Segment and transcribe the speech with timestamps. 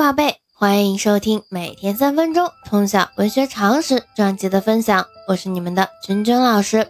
[0.00, 6.88] 宝贝，欢迎收听每天三分钟通晓文学常识专辑的分享，我是你们的君君老师。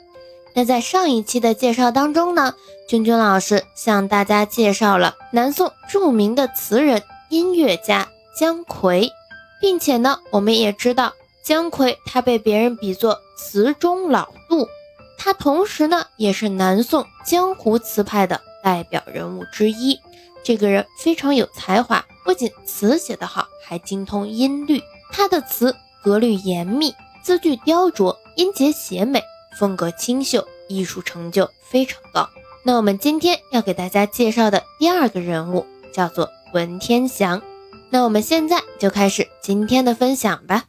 [0.55, 2.55] 那在上一期的介绍当中呢，
[2.89, 8.07] 君君老师向大家介绍了南宋著名的词人、音乐家
[8.39, 9.11] 姜夔，
[9.61, 14.69] 并且呢，我们也知道姜夔他被别人比作词中老杜，
[15.19, 19.99] 他同时呢也是南宋江湖词派的代表人物之一。
[20.45, 22.05] 这个人非常有才华。
[22.25, 24.81] 不仅词写得好，还精通音律。
[25.13, 29.23] 他的词格律严密，字句雕琢，音节写美，
[29.59, 32.29] 风格清秀，艺术成就非常高。
[32.65, 37.43] 那我们今天要给大家介绍的第二个人物叫做文天祥。
[37.91, 40.65] 那我们现在就开始今天的分享吧。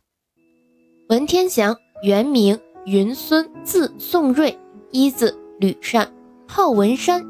[1.10, 4.58] 文天祥原名云孙，字宋瑞，
[4.90, 6.12] 一字吕善，
[6.48, 7.24] 号文山，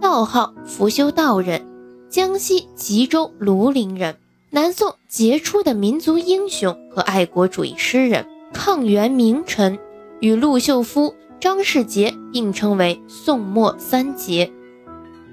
[0.00, 1.75] 道号福修道人。
[2.16, 4.16] 江西吉州庐陵人，
[4.48, 9.78] 南宋杰出的民族英雄和爱国主义诗人，抗元名臣，
[10.20, 14.50] 与陆秀夫、张世杰并称为宋末三杰。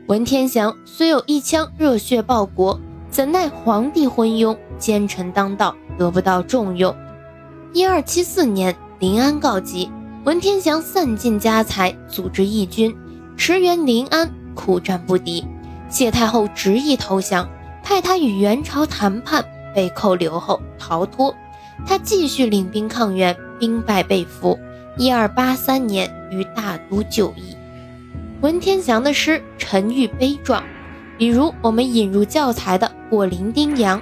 [0.08, 2.78] 文天祥虽有一腔热血报国，
[3.10, 6.94] 怎奈皇帝昏庸，奸臣当道，得不到重用。
[7.72, 9.90] 一二七四年，临安告急，
[10.26, 12.94] 文天祥散尽家财，组织义军，
[13.38, 15.46] 驰援临安，苦战不敌。
[15.94, 17.48] 谢太后执意投降，
[17.84, 21.36] 派他与元朝谈判，被扣留后逃脱。
[21.86, 24.58] 他继续领兵抗元，兵败被俘。
[24.98, 27.56] 一二八三年于大都就义。
[28.42, 30.64] 文天祥的诗沉郁悲壮，
[31.16, 34.00] 比如我们引入教材的《过零丁洋》：“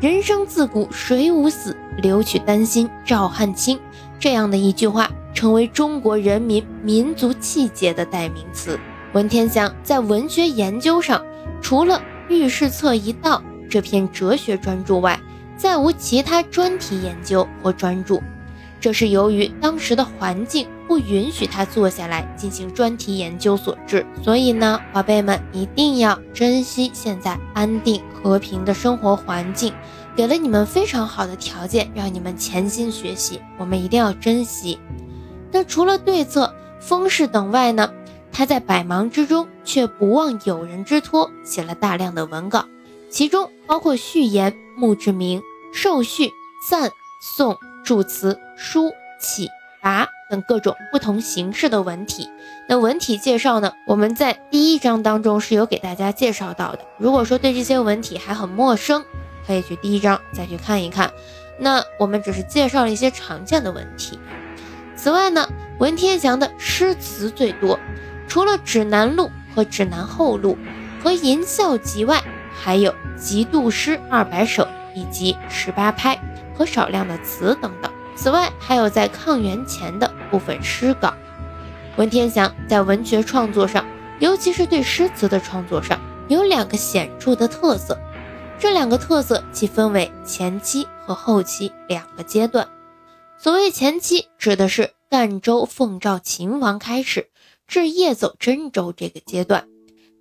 [0.00, 3.78] 人生自古谁无死，留取丹心照汗青。”
[4.18, 8.80] 这样的一句话，成为中国人民民族气节的代名词。
[9.16, 11.24] 文天祥在文学研究上，
[11.62, 11.94] 除了
[12.28, 15.18] 《御史册一道》这篇哲学专著外，
[15.56, 18.20] 再无其他专题研究或专著。
[18.78, 24.04] 这是由于当时的环境不允许他坐下来进行专题研究所致。
[24.22, 29.72] 所以呢，宝贝们一定要珍惜现在安定和平的生活环境，
[30.14, 34.78] 给了你们非常好的条件，让你们潜心学习，我们一定要珍惜。
[35.50, 37.90] 那除了对策、风势等外呢？
[38.36, 42.66] 他在百忙之中，却不忘友人之托，写了大量的文稿，
[43.08, 45.42] 其中包括序言、墓志铭、
[45.72, 46.30] 授序、
[46.68, 49.48] 赞颂、祝词、书启
[49.80, 52.28] 答等各种不同形式的文体。
[52.68, 53.72] 那文体介绍呢？
[53.86, 56.80] 我们在第一章当中是有给大家介绍到的。
[56.98, 59.02] 如果说对这些文体还很陌生，
[59.46, 61.10] 可以去第一章再去看一看。
[61.58, 64.18] 那我们只是介绍了一些常见的文体。
[64.94, 65.48] 此外呢，
[65.78, 67.80] 文天祥的诗词最多。
[68.28, 70.58] 除了《指南录》和《指南后录》
[71.04, 72.22] 和《吟啸集》外，
[72.52, 74.64] 还有《集杜诗二百首》
[74.94, 76.18] 以及十八拍
[76.54, 77.90] 和少量的词等等。
[78.14, 81.12] 此外，还有在抗元前的部分诗稿。
[81.96, 83.84] 文天祥在文学创作上，
[84.18, 87.98] 尤其是对诗词的创作上，有两个显著的特色。
[88.58, 92.66] 这两个特色即分为前期和后期两个阶段。
[93.38, 97.28] 所谓前期，指的是赣州奉诏秦王开始。
[97.66, 99.68] 至夜走真州这个阶段，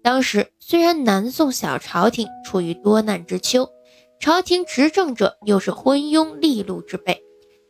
[0.03, 3.69] 当时虽然南宋小朝廷处于多难之秋，
[4.19, 7.21] 朝廷执政者又是昏庸利禄之辈，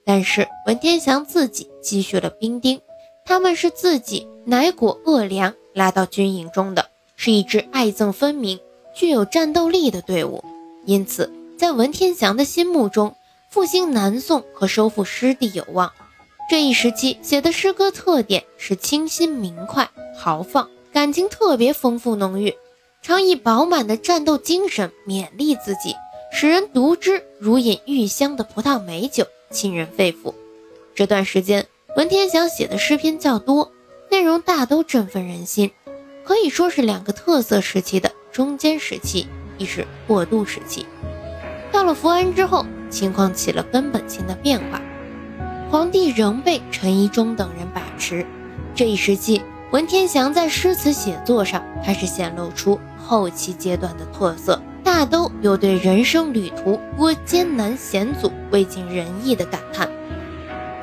[0.06, 2.82] 但是文天祥自己积蓄了兵丁，
[3.26, 8.60] 他们是自己乃果恶粮拉到军营中的，是一支爱憎分明、
[8.94, 10.44] 具有战斗力的队伍。
[10.86, 13.16] 因此，在文天祥的心目中，
[13.50, 15.92] 复兴南宋和收复失地有望。
[16.48, 22.54] 这一时期写的诗歌特点是清新明快、豪放，感情特别丰富浓郁，
[23.02, 25.96] 常以饱满的战斗精神勉励自己，
[26.32, 30.36] 使人读之如饮玉香的葡萄美酒，沁人肺腑。
[30.94, 31.66] 这段时间，
[31.98, 33.72] 文天祥写的诗篇较多，
[34.12, 35.72] 内容大都振奋人心，
[36.24, 39.28] 可以说是两个特色时期的中间时期，
[39.58, 40.86] 亦是过渡时期。
[41.72, 44.80] 到了福安之后，情况起了根本性的变化。
[45.70, 48.26] 皇帝仍被陈宜中等人把持。
[48.76, 49.42] 这一时期，
[49.72, 59.90] 文天祥在诗词写作上开始显露出后期阶段的特色，大都有对人生旅途多艰难险阻、未尽人意的感叹。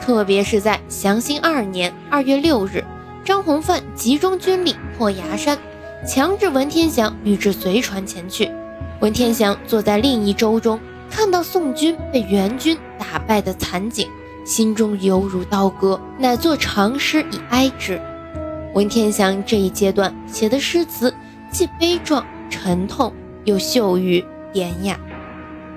[0.00, 2.84] 特别是在祥兴二年二月六日，
[3.24, 5.56] 张弘范集中军力破崖山，
[6.04, 8.50] 强制文天祥与之随船前去。
[9.00, 14.08] 文天祥坐在另一舟中，看到宋军被元军打败的惨景。
[14.44, 18.00] 心中犹如刀割，乃作长诗以哀之。
[18.74, 21.12] 文天祥这一阶段写的诗词，
[21.50, 23.12] 既悲壮沉痛，
[23.44, 24.98] 又秀于典雅。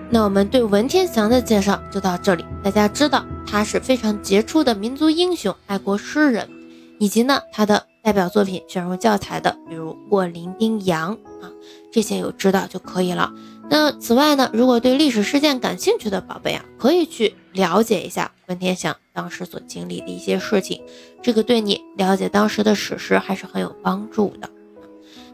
[0.09, 2.45] 那我们对文天祥的介绍就到这里。
[2.63, 6.49] 大家知道他是非常杰出的民族英雄、爱国诗人，
[6.99, 11.51] 以及呢他的代表作品选入教材的，比如《过零丁洋》啊，
[11.91, 13.31] 这些有知道就可以了。
[13.69, 20.83] 那此外呢，如果对历史事件感兴趣的宝贝啊，可以去了解一下文天祥当时所经历的一些事情，
[21.21, 24.49] 这个对你了解当时的史实还是很有帮助的。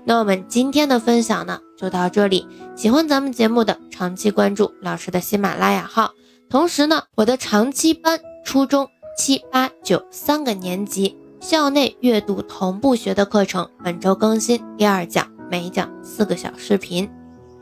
[0.04, 2.48] 那我们今天的分享呢，就到这里。
[2.76, 6.14] 喜欢咱们节目的，长期关注老师的喜马拉雅号。
[6.50, 8.88] 同时呢，我的长期班初中
[9.18, 17.08] 七八九三个年级校内阅读同步学的课程，本周更新第二讲，每一讲四个小视频。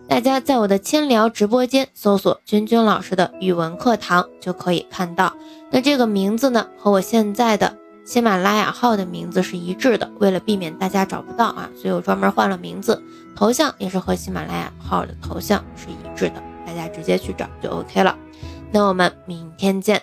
[0.09, 5.31] 大家在我的千聊直播间搜索“君君老师的语文课堂”就可以看到。
[5.69, 7.77] 那这个名字呢，和我现在的。
[8.06, 13.00] 喜马拉雅号的名字是一致的，为了避免大家找不到啊，所以我专门换了名字，
[13.35, 18.17] 头像也是和喜马拉雅号的头像是一致的，大家直接去找就 OK 了。
[18.71, 19.97] 那我们明天见。